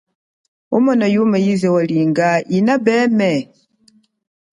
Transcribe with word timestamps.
Wamona 0.71 1.05
yuma 1.15 1.37
walinga 1.75 2.27
yinapeme? 2.51 3.31